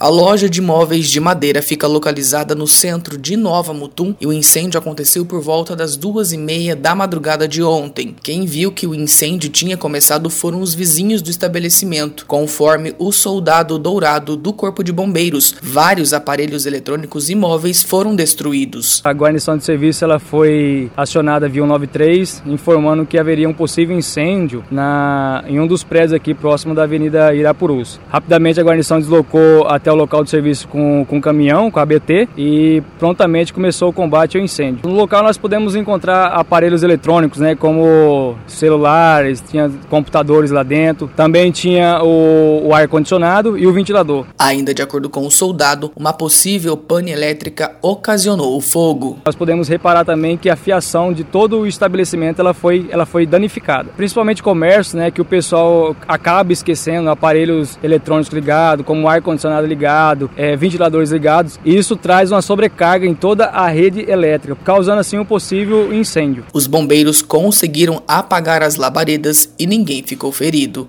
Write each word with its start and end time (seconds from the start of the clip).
A 0.00 0.08
loja 0.08 0.48
de 0.48 0.62
móveis 0.62 1.10
de 1.10 1.20
madeira 1.20 1.60
fica 1.60 1.86
localizada 1.86 2.54
no 2.54 2.66
centro 2.66 3.18
de 3.18 3.36
Nova 3.36 3.74
Mutum 3.74 4.14
e 4.18 4.26
o 4.26 4.32
incêndio 4.32 4.78
aconteceu 4.78 5.26
por 5.26 5.42
volta 5.42 5.76
das 5.76 5.94
duas 5.94 6.32
e 6.32 6.38
meia 6.38 6.74
da 6.74 6.94
madrugada 6.94 7.46
de 7.46 7.62
ontem. 7.62 8.16
Quem 8.22 8.46
viu 8.46 8.72
que 8.72 8.86
o 8.86 8.94
incêndio 8.94 9.50
tinha 9.50 9.76
começado 9.76 10.30
foram 10.30 10.62
os 10.62 10.72
vizinhos 10.72 11.20
do 11.20 11.28
estabelecimento. 11.28 12.24
Conforme 12.24 12.94
o 12.98 13.12
soldado 13.12 13.78
dourado 13.78 14.36
do 14.36 14.54
Corpo 14.54 14.82
de 14.82 14.90
Bombeiros, 14.90 15.54
vários 15.60 16.14
aparelhos 16.14 16.64
eletrônicos 16.64 17.28
e 17.28 17.34
móveis 17.34 17.82
foram 17.82 18.16
destruídos. 18.16 19.02
A 19.04 19.12
guarnição 19.12 19.58
de 19.58 19.64
serviço 19.64 20.02
ela 20.02 20.18
foi 20.18 20.90
acionada 20.96 21.46
via 21.46 21.60
193, 21.60 22.42
informando 22.46 23.04
que 23.04 23.18
haveria 23.18 23.46
um 23.46 23.52
possível 23.52 23.98
incêndio 23.98 24.64
na, 24.70 25.44
em 25.46 25.60
um 25.60 25.66
dos 25.66 25.84
prédios 25.84 26.14
aqui 26.14 26.32
próximo 26.32 26.74
da 26.74 26.84
Avenida 26.84 27.34
Irapurus. 27.34 28.00
Rapidamente 28.08 28.58
a 28.58 28.62
guarnição 28.62 28.98
deslocou 28.98 29.68
até 29.68 29.89
o 29.92 29.96
local 29.96 30.24
de 30.24 30.30
serviço 30.30 30.68
com, 30.68 31.04
com 31.08 31.16
um 31.16 31.20
caminhão, 31.20 31.70
com 31.70 31.78
a 31.78 31.82
ABT, 31.82 32.28
e 32.36 32.82
prontamente 32.98 33.52
começou 33.52 33.88
o 33.88 33.92
combate 33.92 34.36
ao 34.36 34.42
incêndio. 34.42 34.88
No 34.88 34.94
local 34.94 35.22
nós 35.22 35.38
pudemos 35.38 35.74
encontrar 35.74 36.28
aparelhos 36.28 36.82
eletrônicos, 36.82 37.38
né, 37.38 37.54
como 37.54 38.36
celulares, 38.46 39.42
tinha 39.48 39.70
computadores 39.88 40.50
lá 40.50 40.62
dentro, 40.62 41.10
também 41.16 41.50
tinha 41.50 42.02
o, 42.02 42.68
o 42.68 42.74
ar-condicionado 42.74 43.58
e 43.58 43.66
o 43.66 43.72
ventilador. 43.72 44.26
Ainda 44.38 44.72
de 44.74 44.82
acordo 44.82 45.08
com 45.08 45.26
o 45.26 45.30
soldado, 45.30 45.92
uma 45.96 46.12
possível 46.12 46.76
pane 46.76 47.10
elétrica 47.10 47.72
ocasionou 47.82 48.56
o 48.56 48.60
fogo. 48.60 49.18
Nós 49.24 49.34
podemos 49.34 49.68
reparar 49.68 50.04
também 50.04 50.36
que 50.36 50.48
a 50.48 50.56
fiação 50.56 51.12
de 51.12 51.24
todo 51.24 51.60
o 51.60 51.66
estabelecimento 51.66 52.40
ela 52.40 52.54
foi, 52.54 52.86
ela 52.90 53.06
foi 53.06 53.26
danificada. 53.26 53.90
Principalmente 53.96 54.42
comércio, 54.42 54.98
né, 54.98 55.10
que 55.10 55.20
o 55.20 55.24
pessoal 55.24 55.94
acaba 56.06 56.52
esquecendo 56.52 57.10
aparelhos 57.10 57.78
eletrônicos 57.82 58.32
ligados, 58.32 58.84
como 58.84 59.08
ar-condicionado 59.08 59.66
ligado, 59.80 60.30
é, 60.36 60.54
ventiladores 60.54 61.10
ligados. 61.10 61.58
E 61.64 61.74
isso 61.74 61.96
traz 61.96 62.30
uma 62.30 62.42
sobrecarga 62.42 63.06
em 63.06 63.14
toda 63.14 63.46
a 63.46 63.66
rede 63.68 64.08
elétrica, 64.08 64.56
causando 64.62 65.00
assim 65.00 65.18
um 65.18 65.24
possível 65.24 65.92
incêndio. 65.92 66.44
Os 66.52 66.66
bombeiros 66.66 67.22
conseguiram 67.22 68.02
apagar 68.06 68.62
as 68.62 68.76
labaredas 68.76 69.52
e 69.58 69.66
ninguém 69.66 70.02
ficou 70.02 70.30
ferido. 70.30 70.86